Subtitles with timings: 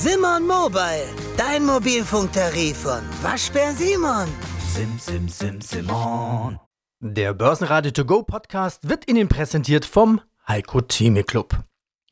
[0.00, 4.28] Simon Mobile, dein Mobilfunktarif von Waschbär Simon.
[4.72, 6.60] Sim, sim, sim, Simon.
[7.00, 11.64] Der Börsenradio To Go Podcast wird Ihnen präsentiert vom Heiko Theme Club.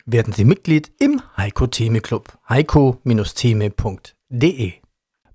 [0.04, 2.36] Werden Sie Mitglied im Heiko Theme Club.
[2.48, 4.72] heiko-theme.de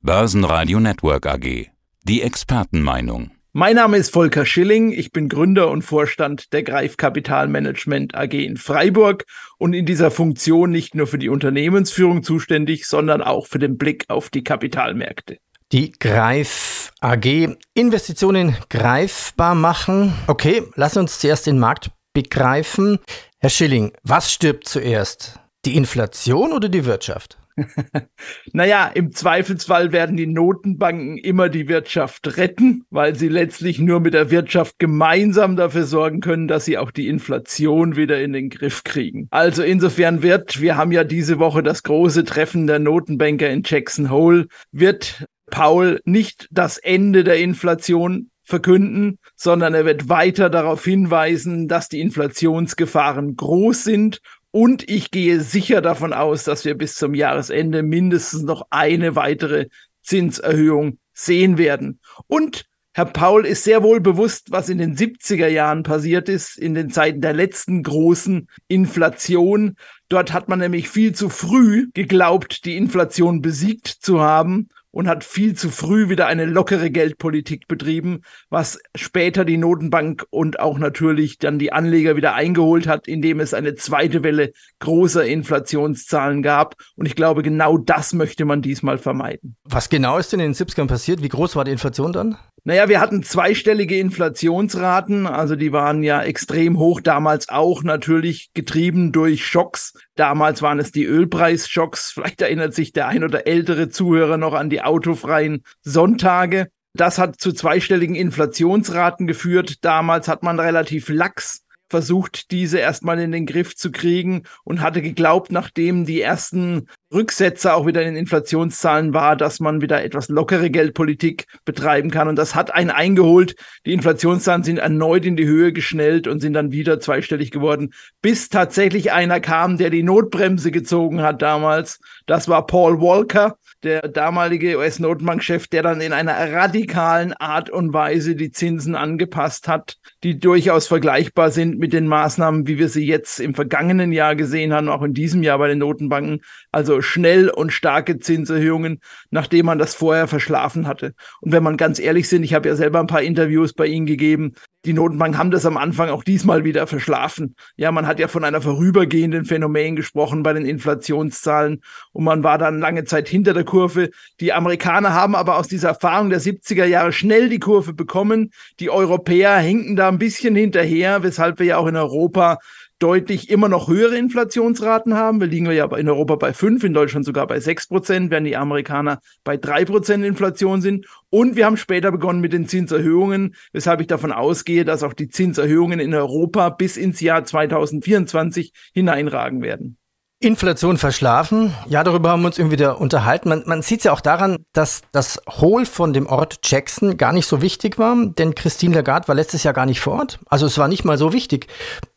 [0.02, 1.70] Börsenradio Network AG.
[2.04, 3.32] Die Expertenmeinung.
[3.54, 8.56] Mein Name ist Volker Schilling, ich bin Gründer und Vorstand der Greif Kapitalmanagement AG in
[8.56, 9.26] Freiburg
[9.58, 14.06] und in dieser Funktion nicht nur für die Unternehmensführung zuständig, sondern auch für den Blick
[14.08, 15.36] auf die Kapitalmärkte.
[15.74, 20.14] Die Greif AG Investitionen greifbar machen.
[20.28, 23.00] Okay, lass uns zuerst den Markt begreifen.
[23.40, 25.42] Herr Schilling, was stirbt zuerst?
[25.66, 27.41] Die Inflation oder die Wirtschaft?
[28.54, 34.14] naja, im Zweifelsfall werden die Notenbanken immer die Wirtschaft retten, weil sie letztlich nur mit
[34.14, 38.84] der Wirtschaft gemeinsam dafür sorgen können, dass sie auch die Inflation wieder in den Griff
[38.84, 39.28] kriegen.
[39.32, 44.10] Also insofern wird, wir haben ja diese Woche das große Treffen der Notenbanker in Jackson
[44.10, 51.68] Hole, wird Paul nicht das Ende der Inflation verkünden, sondern er wird weiter darauf hinweisen,
[51.68, 57.14] dass die Inflationsgefahren groß sind und ich gehe sicher davon aus, dass wir bis zum
[57.14, 59.68] Jahresende mindestens noch eine weitere
[60.02, 62.00] Zinserhöhung sehen werden.
[62.28, 66.74] Und Herr Paul ist sehr wohl bewusst, was in den 70er Jahren passiert ist, in
[66.74, 69.78] den Zeiten der letzten großen Inflation.
[70.10, 75.24] Dort hat man nämlich viel zu früh geglaubt, die Inflation besiegt zu haben und hat
[75.24, 81.38] viel zu früh wieder eine lockere Geldpolitik betrieben, was später die Notenbank und auch natürlich
[81.38, 86.76] dann die Anleger wieder eingeholt hat, indem es eine zweite Welle großer Inflationszahlen gab.
[86.96, 89.56] Und ich glaube, genau das möchte man diesmal vermeiden.
[89.64, 91.24] Was genau ist denn in den 70ern passiert?
[91.24, 92.38] Wie groß war die Inflation dann?
[92.64, 99.12] Naja, wir hatten zweistellige Inflationsraten, also die waren ja extrem hoch, damals auch natürlich getrieben
[99.12, 99.94] durch Schocks.
[100.14, 102.12] Damals waren es die Ölpreisschocks.
[102.12, 106.68] Vielleicht erinnert sich der ein oder ältere Zuhörer noch an die autofreien Sonntage.
[106.94, 109.84] Das hat zu zweistelligen Inflationsraten geführt.
[109.84, 115.02] Damals hat man relativ lax versucht, diese erstmal in den Griff zu kriegen und hatte
[115.02, 120.30] geglaubt, nachdem die ersten Rücksetzer auch wieder in den Inflationszahlen war, dass man wieder etwas
[120.30, 122.28] lockere Geldpolitik betreiben kann.
[122.28, 123.56] Und das hat einen eingeholt.
[123.86, 128.50] Die Inflationszahlen sind erneut in die Höhe geschnellt und sind dann wieder zweistellig geworden, bis
[128.50, 132.00] tatsächlich einer kam, der die Notbremse gezogen hat damals.
[132.26, 138.36] Das war Paul Walker, der damalige US-Notenbankchef, der dann in einer radikalen Art und Weise
[138.36, 143.40] die Zinsen angepasst hat, die durchaus vergleichbar sind mit den Maßnahmen, wie wir sie jetzt
[143.40, 146.42] im vergangenen Jahr gesehen haben, auch in diesem Jahr bei den Notenbanken.
[146.72, 149.00] Also schnell und starke Zinserhöhungen,
[149.30, 151.14] nachdem man das vorher verschlafen hatte.
[151.42, 154.06] Und wenn man ganz ehrlich sind, ich habe ja selber ein paar Interviews bei Ihnen
[154.06, 154.54] gegeben,
[154.86, 157.56] die Notenbanken haben das am Anfang auch diesmal wieder verschlafen.
[157.76, 161.82] Ja, man hat ja von einer vorübergehenden Phänomen gesprochen bei den Inflationszahlen
[162.14, 164.10] und man war dann lange Zeit hinter der Kurve.
[164.40, 168.52] Die Amerikaner haben aber aus dieser Erfahrung der 70er Jahre schnell die Kurve bekommen.
[168.80, 172.58] Die Europäer hinken da ein bisschen hinterher, weshalb wir ja auch in Europa
[173.02, 175.40] deutlich immer noch höhere Inflationsraten haben.
[175.40, 178.56] Wir liegen ja in Europa bei fünf, in Deutschland sogar bei sechs Prozent, während die
[178.56, 181.08] Amerikaner bei drei Prozent Inflation sind.
[181.30, 185.30] Und wir haben später begonnen mit den Zinserhöhungen, weshalb ich davon ausgehe, dass auch die
[185.30, 189.98] Zinserhöhungen in Europa bis ins Jahr 2024 hineinragen werden.
[190.42, 191.74] Inflation verschlafen.
[191.88, 193.50] Ja, darüber haben wir uns irgendwie wieder unterhalten.
[193.50, 197.32] Man, man sieht es ja auch daran, dass das Hohl von dem Ort Jackson gar
[197.32, 200.40] nicht so wichtig war, denn Christine Lagarde war letztes Jahr gar nicht vor Ort.
[200.48, 201.68] Also es war nicht mal so wichtig.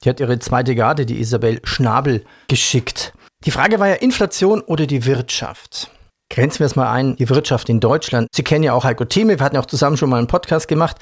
[0.03, 3.12] Die hat ihre zweite Garde, die Isabel Schnabel, geschickt.
[3.45, 5.91] Die Frage war ja Inflation oder die Wirtschaft.
[6.31, 8.29] Grenzen wir es mal ein, die Wirtschaft in Deutschland.
[8.35, 10.67] Sie kennen ja auch Heiko Theme, wir hatten ja auch zusammen schon mal einen Podcast
[10.67, 10.97] gemacht.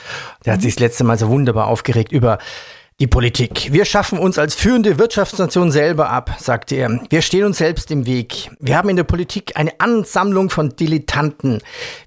[0.44, 2.39] Der hat sich das letzte Mal so wunderbar aufgeregt über
[3.00, 3.72] die Politik.
[3.72, 7.00] Wir schaffen uns als führende Wirtschaftsnation selber ab, sagte er.
[7.10, 8.50] Wir stehen uns selbst im Weg.
[8.60, 11.60] Wir haben in der Politik eine Ansammlung von Dilettanten.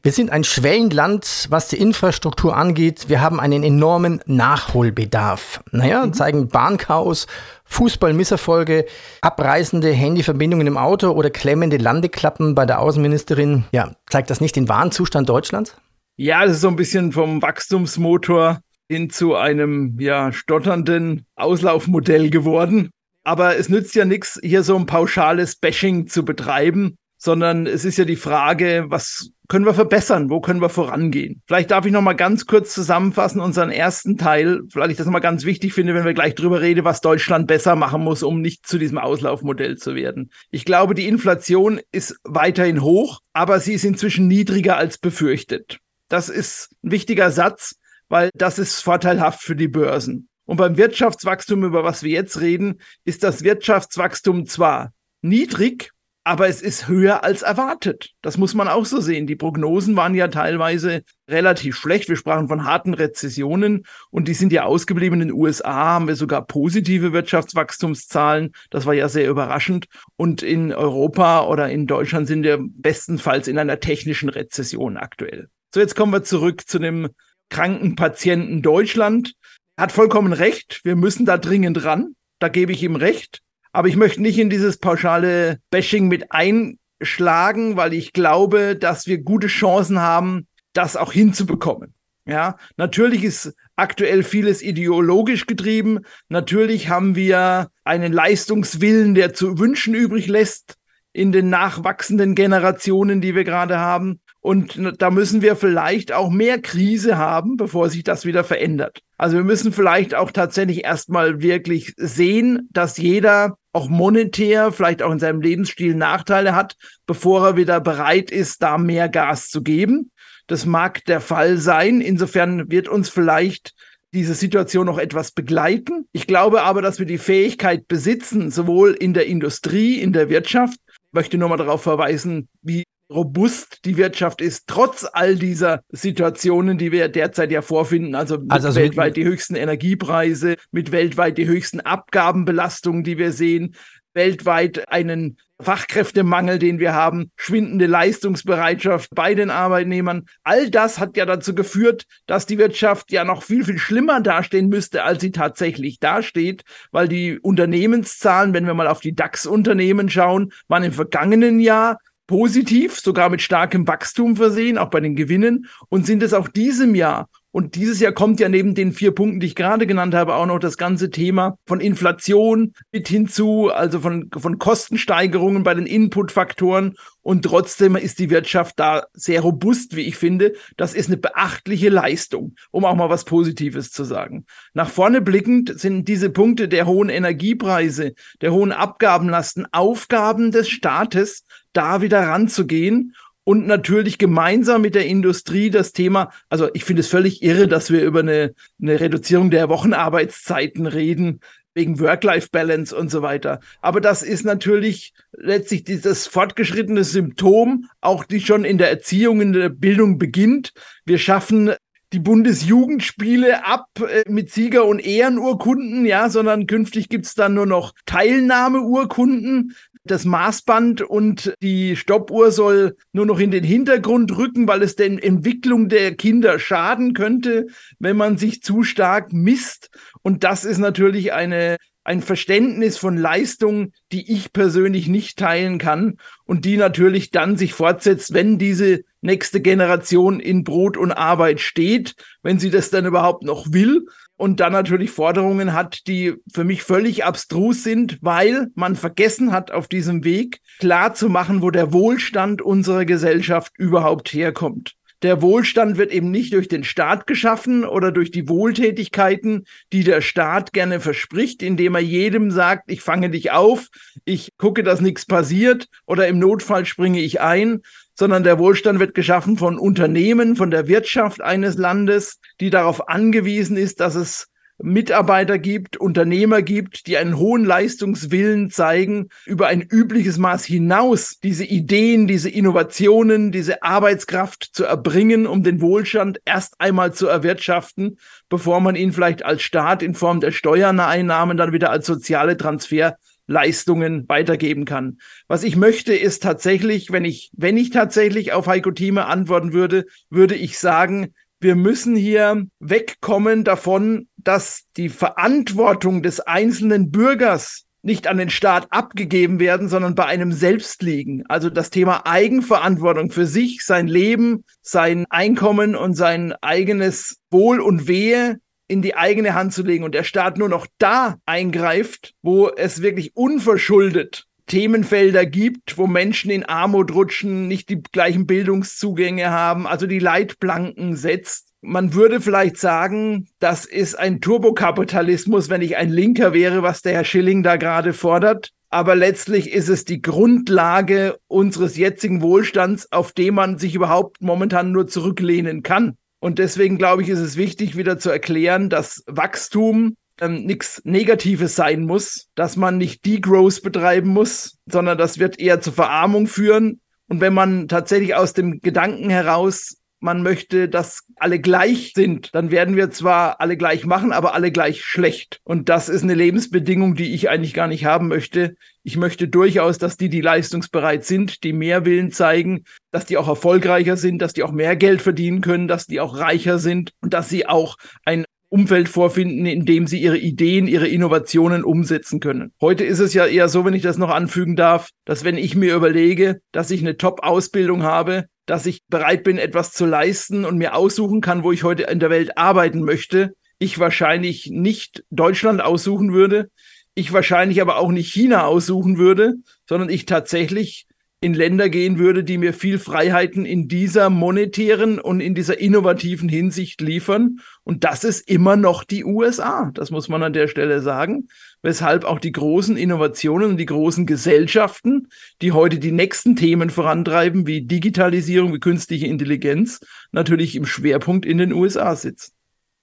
[0.03, 3.09] Wir sind ein Schwellenland, was die Infrastruktur angeht.
[3.09, 5.61] Wir haben einen enormen Nachholbedarf.
[5.71, 6.13] Naja, mhm.
[6.13, 7.27] zeigen Bahnchaos,
[7.65, 8.85] Fußballmisserfolge,
[9.21, 13.65] abreißende Handyverbindungen im Auto oder klemmende Landeklappen bei der Außenministerin.
[13.71, 15.75] Ja, zeigt das nicht den wahren Zustand Deutschlands?
[16.17, 22.89] Ja, das ist so ein bisschen vom Wachstumsmotor hin zu einem ja stotternden Auslaufmodell geworden.
[23.23, 27.97] Aber es nützt ja nichts, hier so ein pauschales Bashing zu betreiben, sondern es ist
[27.97, 30.29] ja die Frage, was können wir verbessern?
[30.29, 31.41] Wo können wir vorangehen?
[31.47, 35.13] Vielleicht darf ich noch mal ganz kurz zusammenfassen unseren ersten Teil, weil ich das noch
[35.13, 38.41] mal ganz wichtig finde, wenn wir gleich drüber reden, was Deutschland besser machen muss, um
[38.41, 40.31] nicht zu diesem Auslaufmodell zu werden.
[40.51, 45.79] Ich glaube, die Inflation ist weiterhin hoch, aber sie ist inzwischen niedriger als befürchtet.
[46.09, 47.75] Das ist ein wichtiger Satz,
[48.09, 50.29] weil das ist vorteilhaft für die Börsen.
[50.45, 55.91] Und beim Wirtschaftswachstum, über was wir jetzt reden, ist das Wirtschaftswachstum zwar niedrig,
[56.27, 58.11] aber es ist höher als erwartet.
[58.23, 59.27] Das muss man auch so sehen.
[59.27, 62.09] Die Prognosen waren ja teilweise relativ schlecht.
[62.09, 65.21] Wir sprachen von harten Rezessionen und die sind ja ausgeblieben.
[65.21, 68.53] In den USA haben wir sogar positive Wirtschaftswachstumszahlen.
[68.71, 69.85] Das war ja sehr überraschend.
[70.15, 75.49] Und in Europa oder in Deutschland sind wir bestenfalls in einer technischen Rezession aktuell.
[75.75, 77.09] So, jetzt kommen wir zurück zu dem
[77.49, 79.33] kranken Patienten Deutschland.
[79.77, 80.81] Hat vollkommen recht.
[80.83, 82.15] Wir müssen da dringend ran.
[82.39, 83.41] Da gebe ich ihm recht.
[83.71, 89.17] Aber ich möchte nicht in dieses pauschale Bashing mit einschlagen, weil ich glaube, dass wir
[89.17, 91.93] gute Chancen haben, das auch hinzubekommen.
[92.27, 95.99] Ja, natürlich ist aktuell vieles ideologisch getrieben.
[96.29, 100.75] Natürlich haben wir einen Leistungswillen, der zu wünschen übrig lässt
[101.13, 104.21] in den nachwachsenden Generationen, die wir gerade haben.
[104.45, 108.99] Und da müssen wir vielleicht auch mehr Krise haben, bevor sich das wieder verändert.
[109.17, 115.11] Also wir müssen vielleicht auch tatsächlich erstmal wirklich sehen, dass jeder auch monetär, vielleicht auch
[115.11, 116.75] in seinem Lebensstil Nachteile hat,
[117.07, 120.11] bevor er wieder bereit ist, da mehr Gas zu geben.
[120.45, 121.99] Das mag der Fall sein.
[121.99, 123.73] Insofern wird uns vielleicht
[124.13, 126.07] diese Situation noch etwas begleiten.
[126.11, 130.77] Ich glaube aber, dass wir die Fähigkeit besitzen, sowohl in der Industrie, in der Wirtschaft,
[131.11, 136.91] möchte nur mal darauf verweisen, wie robust die Wirtschaft ist, trotz all dieser Situationen, die
[136.91, 141.79] wir derzeit ja vorfinden, also, also, also weltweit die höchsten Energiepreise, mit weltweit die höchsten
[141.79, 143.75] Abgabenbelastungen, die wir sehen,
[144.13, 150.25] weltweit einen Fachkräftemangel, den wir haben, schwindende Leistungsbereitschaft bei den Arbeitnehmern.
[150.43, 154.67] All das hat ja dazu geführt, dass die Wirtschaft ja noch viel, viel schlimmer dastehen
[154.67, 160.51] müsste, als sie tatsächlich dasteht, weil die Unternehmenszahlen, wenn wir mal auf die DAX-Unternehmen schauen,
[160.67, 166.05] waren im vergangenen Jahr positiv, sogar mit starkem Wachstum versehen, auch bei den Gewinnen und
[166.05, 167.29] sind es auch diesem Jahr.
[167.55, 170.45] Und dieses Jahr kommt ja neben den vier Punkten, die ich gerade genannt habe, auch
[170.45, 176.97] noch das ganze Thema von Inflation mit hinzu, also von, von Kostensteigerungen bei den Inputfaktoren.
[177.21, 180.55] Und trotzdem ist die Wirtschaft da sehr robust, wie ich finde.
[180.75, 184.45] Das ist eine beachtliche Leistung, um auch mal was Positives zu sagen.
[184.73, 191.45] Nach vorne blickend sind diese Punkte der hohen Energiepreise, der hohen Abgabenlasten Aufgaben des Staates,
[191.71, 193.15] da wieder ranzugehen
[193.45, 197.91] und natürlich gemeinsam mit der Industrie das Thema, also ich finde es völlig irre, dass
[197.91, 201.39] wir über eine, eine Reduzierung der Wochenarbeitszeiten reden,
[201.75, 203.59] wegen Work-Life-Balance und so weiter.
[203.81, 209.53] Aber das ist natürlich letztlich dieses fortgeschrittene Symptom, auch die schon in der Erziehung, in
[209.53, 210.73] der Bildung beginnt.
[211.05, 211.73] Wir schaffen
[212.13, 217.93] die Bundesjugendspiele ab äh, mit Sieger- und Ehrenurkunden, ja, sondern künftig gibt's dann nur noch
[218.05, 224.95] Teilnahmeurkunden das Maßband und die Stoppuhr soll nur noch in den Hintergrund rücken, weil es
[224.95, 227.67] der Entwicklung der Kinder schaden könnte,
[227.99, 229.89] wenn man sich zu stark misst.
[230.21, 236.17] Und das ist natürlich eine, ein Verständnis von Leistung, die ich persönlich nicht teilen kann
[236.45, 242.13] und die natürlich dann sich fortsetzt, wenn diese nächste Generation in Brot und Arbeit steht,
[242.43, 244.05] wenn sie das dann überhaupt noch will
[244.37, 249.71] und dann natürlich Forderungen hat, die für mich völlig abstrus sind, weil man vergessen hat,
[249.71, 254.95] auf diesem Weg klar zu machen, wo der Wohlstand unserer Gesellschaft überhaupt herkommt.
[255.21, 260.21] Der Wohlstand wird eben nicht durch den Staat geschaffen oder durch die Wohltätigkeiten, die der
[260.21, 263.87] Staat gerne verspricht, indem er jedem sagt, ich fange dich auf,
[264.25, 267.81] ich gucke, dass nichts passiert oder im Notfall springe ich ein,
[268.15, 273.77] sondern der Wohlstand wird geschaffen von Unternehmen, von der Wirtschaft eines Landes, die darauf angewiesen
[273.77, 280.37] ist, dass es Mitarbeiter gibt, Unternehmer gibt, die einen hohen Leistungswillen zeigen, über ein übliches
[280.37, 287.13] Maß hinaus diese Ideen, diese Innovationen, diese Arbeitskraft zu erbringen, um den Wohlstand erst einmal
[287.13, 288.17] zu erwirtschaften,
[288.49, 293.15] bevor man ihn vielleicht als Staat in Form der Steuereinnahmen dann wieder als soziale Transfer
[293.47, 295.19] Leistungen weitergeben kann.
[295.47, 300.05] Was ich möchte, ist tatsächlich, wenn ich, wenn ich tatsächlich auf Heiko Thieme antworten würde,
[300.29, 308.27] würde ich sagen, wir müssen hier wegkommen davon, dass die Verantwortung des einzelnen Bürgers nicht
[308.27, 311.43] an den Staat abgegeben werden, sondern bei einem selbst liegen.
[311.47, 318.07] Also das Thema Eigenverantwortung für sich, sein Leben, sein Einkommen und sein eigenes Wohl und
[318.07, 322.69] Wehe in die eigene Hand zu legen und der Staat nur noch da eingreift, wo
[322.69, 329.85] es wirklich unverschuldet Themenfelder gibt, wo Menschen in Armut rutschen, nicht die gleichen Bildungszugänge haben,
[329.85, 331.69] also die Leitplanken setzt.
[331.81, 337.13] Man würde vielleicht sagen, das ist ein Turbokapitalismus, wenn ich ein Linker wäre, was der
[337.13, 338.71] Herr Schilling da gerade fordert.
[338.89, 344.91] Aber letztlich ist es die Grundlage unseres jetzigen Wohlstands, auf dem man sich überhaupt momentan
[344.91, 346.17] nur zurücklehnen kann.
[346.45, 351.75] Und deswegen glaube ich, ist es wichtig, wieder zu erklären, dass Wachstum ähm, nichts Negatives
[351.75, 357.01] sein muss, dass man nicht Degrowth betreiben muss, sondern das wird eher zur Verarmung führen.
[357.27, 362.71] Und wenn man tatsächlich aus dem Gedanken heraus man möchte, dass alle gleich sind, dann
[362.71, 365.61] werden wir zwar alle gleich machen, aber alle gleich schlecht.
[365.63, 368.75] Und das ist eine Lebensbedingung, die ich eigentlich gar nicht haben möchte.
[369.03, 373.47] Ich möchte durchaus, dass die, die leistungsbereit sind, die mehr Willen zeigen, dass die auch
[373.47, 377.33] erfolgreicher sind, dass die auch mehr Geld verdienen können, dass die auch reicher sind und
[377.33, 382.73] dass sie auch ein Umfeld vorfinden, in dem sie ihre Ideen, ihre Innovationen umsetzen können.
[382.81, 385.75] Heute ist es ja eher so, wenn ich das noch anfügen darf, dass wenn ich
[385.75, 390.77] mir überlege, dass ich eine Top-Ausbildung habe, dass ich bereit bin, etwas zu leisten und
[390.77, 395.81] mir aussuchen kann, wo ich heute in der Welt arbeiten möchte, ich wahrscheinlich nicht Deutschland
[395.81, 396.69] aussuchen würde,
[397.13, 399.55] ich wahrscheinlich aber auch nicht China aussuchen würde,
[399.87, 401.07] sondern ich tatsächlich
[401.45, 406.49] in Länder gehen würde, die mir viel Freiheiten in dieser monetären und in dieser innovativen
[406.49, 407.59] Hinsicht liefern.
[407.83, 409.91] Und das ist immer noch die USA.
[409.93, 411.47] Das muss man an der Stelle sagen.
[411.83, 415.27] Weshalb auch die großen Innovationen und die großen Gesellschaften,
[415.61, 419.99] die heute die nächsten Themen vorantreiben, wie Digitalisierung, wie künstliche Intelligenz,
[420.31, 422.53] natürlich im Schwerpunkt in den USA sitzen.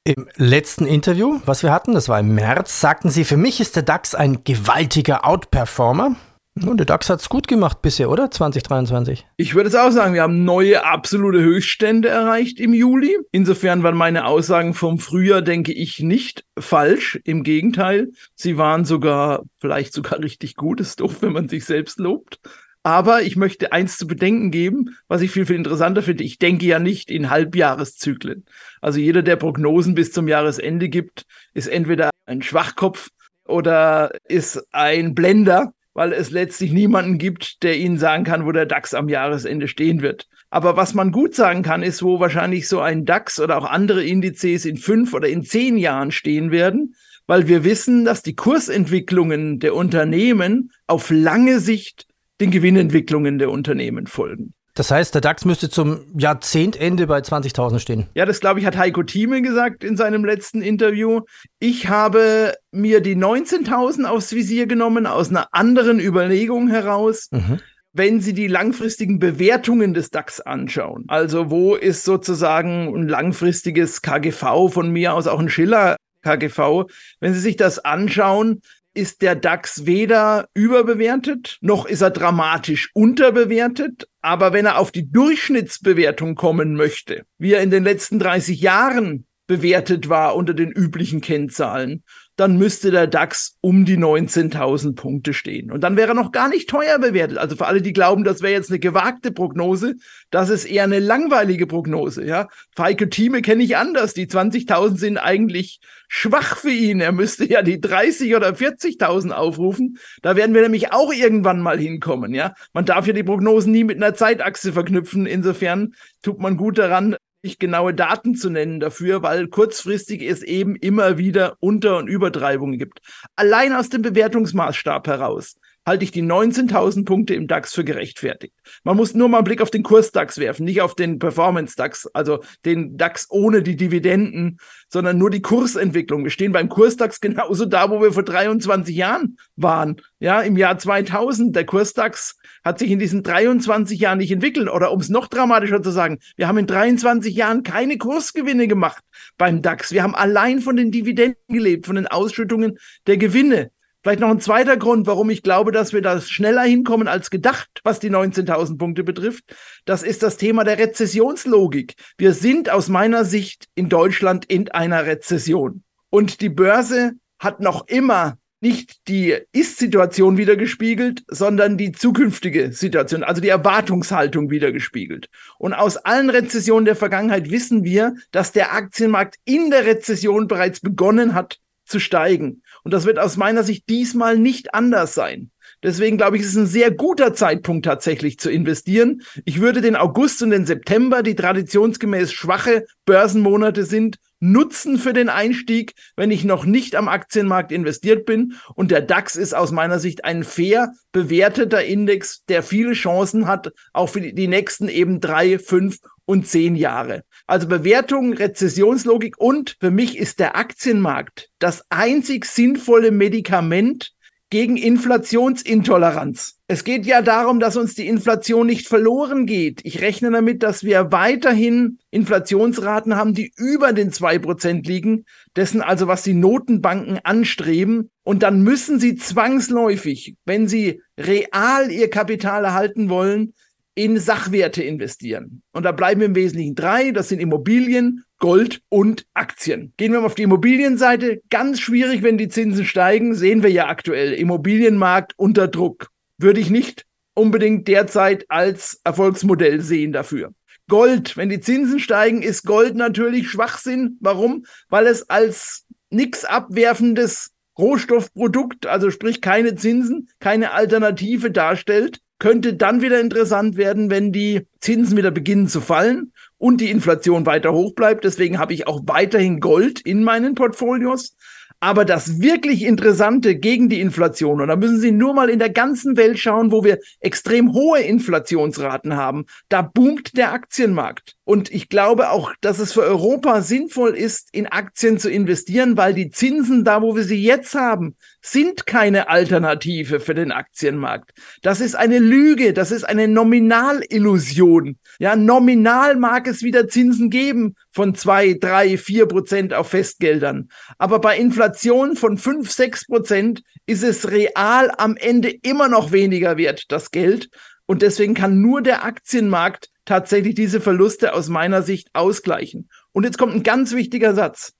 [0.02, 3.76] Im letzten Interview, was wir hatten, das war im März, sagten Sie, für mich ist
[3.76, 6.16] der DAX ein gewaltiger Outperformer.
[6.54, 8.30] Und der DAX hat es gut gemacht bisher, oder?
[8.30, 9.26] 2023.
[9.38, 13.16] Ich würde es auch sagen, wir haben neue absolute Höchststände erreicht im Juli.
[13.30, 17.18] Insofern waren meine Aussagen vom Frühjahr, denke ich, nicht falsch.
[17.25, 20.80] Im Gegenteil, sie waren sogar, vielleicht sogar richtig gut.
[20.80, 22.38] ist doof, wenn man sich selbst lobt.
[22.82, 26.25] Aber ich möchte eins zu bedenken geben, was ich viel, viel interessanter finde.
[26.25, 28.44] Ich denke ja nicht in Halbjahreszyklen.
[28.80, 33.09] Also jeder, der Prognosen bis zum Jahresende gibt, ist entweder ein Schwachkopf
[33.47, 38.66] oder ist ein Blender weil es letztlich niemanden gibt, der Ihnen sagen kann, wo der
[38.66, 40.28] DAX am Jahresende stehen wird.
[40.50, 44.04] Aber was man gut sagen kann, ist, wo wahrscheinlich so ein DAX oder auch andere
[44.04, 46.94] Indizes in fünf oder in zehn Jahren stehen werden,
[47.26, 52.06] weil wir wissen, dass die Kursentwicklungen der Unternehmen auf lange Sicht
[52.40, 54.54] den Gewinnentwicklungen der Unternehmen folgen.
[54.75, 58.07] Das heißt, der DAX müsste zum Jahrzehntende bei 20.000 stehen.
[58.14, 61.21] Ja, das glaube ich, hat Heiko Thieme gesagt in seinem letzten Interview.
[61.59, 67.29] Ich habe mir die 19.000 aufs Visier genommen aus einer anderen Überlegung heraus.
[67.31, 67.61] Mhm.
[67.95, 74.71] Wenn Sie die langfristigen Bewertungen des DAX anschauen, also wo ist sozusagen ein langfristiges KGV
[74.71, 76.87] von mir aus auch ein Schiller KGV,
[77.21, 78.62] wenn Sie sich das anschauen,
[78.94, 84.08] ist der DAX weder überbewertet, noch ist er dramatisch unterbewertet.
[84.20, 89.26] Aber wenn er auf die Durchschnittsbewertung kommen möchte, wie er in den letzten 30 Jahren
[89.46, 92.04] bewertet war unter den üblichen Kennzahlen,
[92.42, 95.70] dann müsste der DAX um die 19.000 Punkte stehen.
[95.70, 97.38] Und dann wäre er noch gar nicht teuer bewertet.
[97.38, 99.94] Also für alle, die glauben, das wäre jetzt eine gewagte Prognose,
[100.32, 102.26] das ist eher eine langweilige Prognose.
[102.26, 104.12] Ja, Feike Thieme kenne ich anders.
[104.12, 107.00] Die 20.000 sind eigentlich schwach für ihn.
[107.00, 109.99] Er müsste ja die 30 oder 40.000 aufrufen.
[110.20, 112.34] Da werden wir nämlich auch irgendwann mal hinkommen.
[112.34, 115.26] Ja, man darf ja die Prognosen nie mit einer Zeitachse verknüpfen.
[115.26, 115.94] Insofern
[116.25, 117.14] tut man gut daran,
[117.58, 123.00] genaue Daten zu nennen dafür, weil kurzfristig es eben immer wieder Unter- und Übertreibungen gibt.
[123.37, 128.55] Allein aus dem Bewertungsmaßstab heraus halte ich die 19.000 Punkte im DAX für gerechtfertigt.
[128.85, 132.43] Man muss nur mal einen Blick auf den Kurs-DAX werfen, nicht auf den Performance-DAX, also
[132.65, 134.59] den DAX ohne die Dividenden,
[134.89, 136.23] sondern nur die Kursentwicklung.
[136.23, 140.01] Wir stehen beim Kurs-DAX genauso da, wo wir vor 23 Jahren waren.
[140.21, 141.55] Ja, im Jahr 2000.
[141.57, 144.69] Der Kurs-DAX hat sich in diesen 23 Jahren nicht entwickelt.
[144.69, 149.03] Oder um es noch dramatischer zu sagen, wir haben in 23 Jahren keine Kursgewinne gemacht
[149.37, 149.93] beim DAX.
[149.93, 153.71] Wir haben allein von den Dividenden gelebt, von den Ausschüttungen der Gewinne.
[154.02, 157.68] Vielleicht noch ein zweiter Grund, warum ich glaube, dass wir da schneller hinkommen als gedacht,
[157.85, 159.44] was die 19.000 Punkte betrifft.
[159.85, 161.94] Das ist das Thema der Rezessionslogik.
[162.18, 165.85] Wir sind aus meiner Sicht in Deutschland in einer Rezession.
[166.11, 173.40] Und die Börse hat noch immer nicht die Ist-Situation wiedergespiegelt, sondern die zukünftige Situation, also
[173.40, 175.28] die Erwartungshaltung wiedergespiegelt.
[175.59, 180.80] Und aus allen Rezessionen der Vergangenheit wissen wir, dass der Aktienmarkt in der Rezession bereits
[180.80, 182.62] begonnen hat zu steigen.
[182.85, 185.51] Und das wird aus meiner Sicht diesmal nicht anders sein.
[185.83, 189.23] Deswegen glaube ich, es ist ein sehr guter Zeitpunkt tatsächlich zu investieren.
[189.45, 195.29] Ich würde den August und den September, die traditionsgemäß schwache Börsenmonate sind, nutzen für den
[195.29, 198.55] Einstieg, wenn ich noch nicht am Aktienmarkt investiert bin.
[198.75, 203.73] Und der DAX ist aus meiner Sicht ein fair bewerteter Index, der viele Chancen hat,
[203.93, 207.23] auch für die, nächsten eben drei, fünf und zehn Jahre.
[207.52, 214.14] Also Bewertung, Rezessionslogik und für mich ist der Aktienmarkt das einzig sinnvolle Medikament
[214.49, 216.54] gegen Inflationsintoleranz.
[216.66, 219.82] Es geht ja darum, dass uns die Inflation nicht verloren geht.
[219.85, 225.82] Ich rechne damit, dass wir weiterhin Inflationsraten haben, die über den zwei Prozent liegen, dessen
[225.82, 228.09] also, was die Notenbanken anstreben.
[228.23, 233.52] Und dann müssen sie zwangsläufig, wenn sie real ihr Kapital erhalten wollen,
[233.94, 235.62] in Sachwerte investieren.
[235.72, 237.11] Und da bleiben im Wesentlichen drei.
[237.11, 239.92] Das sind Immobilien, Gold und Aktien.
[239.96, 241.42] Gehen wir mal auf die Immobilienseite.
[241.50, 244.32] Ganz schwierig, wenn die Zinsen steigen, sehen wir ja aktuell.
[244.32, 246.08] Immobilienmarkt unter Druck.
[246.38, 250.52] Würde ich nicht unbedingt derzeit als Erfolgsmodell sehen dafür.
[250.88, 254.18] Gold, wenn die Zinsen steigen, ist Gold natürlich Schwachsinn.
[254.20, 254.64] Warum?
[254.88, 263.02] Weil es als nix abwerfendes Rohstoffprodukt, also sprich keine Zinsen, keine Alternative darstellt könnte dann
[263.02, 267.94] wieder interessant werden, wenn die Zinsen wieder beginnen zu fallen und die Inflation weiter hoch
[267.94, 268.25] bleibt.
[268.25, 271.37] Deswegen habe ich auch weiterhin Gold in meinen Portfolios.
[271.78, 275.70] Aber das wirklich Interessante gegen die Inflation, und da müssen Sie nur mal in der
[275.70, 281.37] ganzen Welt schauen, wo wir extrem hohe Inflationsraten haben, da boomt der Aktienmarkt.
[281.44, 286.14] Und ich glaube auch, dass es für Europa sinnvoll ist, in Aktien zu investieren, weil
[286.14, 291.32] die Zinsen da, wo wir sie jetzt haben, sind keine Alternative für den Aktienmarkt.
[291.62, 294.99] Das ist eine Lüge, das ist eine Nominalillusion.
[295.18, 300.68] Ja, nominal mag es wieder Zinsen geben von zwei, drei, vier Prozent auf Festgeldern.
[300.99, 306.56] Aber bei Inflation von fünf, sechs Prozent ist es real am Ende immer noch weniger
[306.56, 307.50] wert, das Geld.
[307.87, 312.89] Und deswegen kann nur der Aktienmarkt tatsächlich diese Verluste aus meiner Sicht ausgleichen.
[313.12, 314.75] Und jetzt kommt ein ganz wichtiger Satz.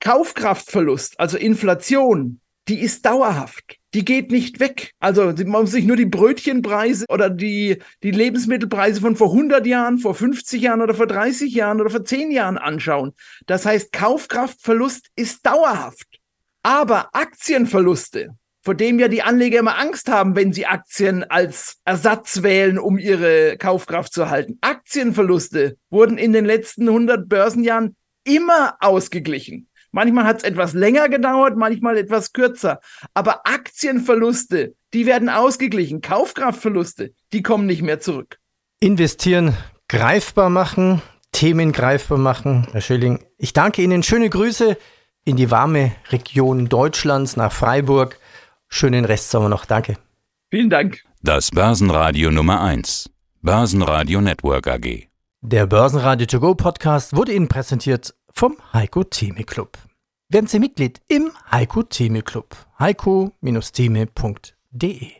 [0.00, 3.78] Kaufkraftverlust, also Inflation, die ist dauerhaft.
[3.94, 4.92] Die geht nicht weg.
[4.98, 9.98] Also man muss sich nur die Brötchenpreise oder die, die Lebensmittelpreise von vor 100 Jahren,
[9.98, 13.12] vor 50 Jahren oder vor 30 Jahren oder vor 10 Jahren anschauen.
[13.46, 16.18] Das heißt, Kaufkraftverlust ist dauerhaft.
[16.62, 22.42] Aber Aktienverluste, vor dem ja die Anleger immer Angst haben, wenn sie Aktien als Ersatz
[22.42, 24.58] wählen, um ihre Kaufkraft zu halten.
[24.60, 27.94] Aktienverluste wurden in den letzten 100 Börsenjahren
[28.24, 29.68] immer ausgeglichen.
[29.92, 32.80] Manchmal hat es etwas länger gedauert, manchmal etwas kürzer.
[33.14, 36.00] Aber Aktienverluste, die werden ausgeglichen.
[36.00, 38.38] Kaufkraftverluste, die kommen nicht mehr zurück.
[38.80, 39.56] Investieren,
[39.86, 42.66] greifbar machen, Themen greifbar machen.
[42.72, 44.02] Herr Schilling, ich danke Ihnen.
[44.02, 44.76] Schöne Grüße
[45.24, 48.18] in die warme Region Deutschlands nach Freiburg.
[48.68, 49.64] Schönen Restsommer noch.
[49.64, 49.96] Danke.
[50.50, 51.02] Vielen Dank.
[51.22, 53.10] Das Börsenradio Nummer 1.
[53.42, 55.08] Börsenradio Network AG.
[55.40, 59.78] Der Börsenradio To Go Podcast wurde Ihnen präsentiert vom Heiko Theme Club.
[60.28, 62.56] Werden Sie Mitglied im Heiko Theme Club.
[62.78, 65.10] heiko-theme.de